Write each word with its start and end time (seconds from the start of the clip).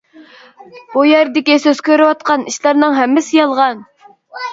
بۇ 0.93 1.01
يەردىكى 1.07 1.57
سىز 1.65 1.81
كۆرۈۋاتقان 1.89 2.45
ئىشلارنىڭ 2.53 2.97
ھەممىسى 3.01 3.37
يالغان. 3.39 3.85